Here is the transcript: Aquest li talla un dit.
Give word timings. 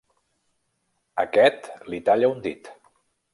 Aquest 1.25 1.69
li 1.95 2.01
talla 2.09 2.33
un 2.37 2.41
dit. 2.49 2.73